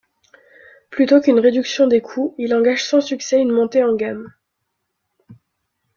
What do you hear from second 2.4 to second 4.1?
engage sans succès une montée en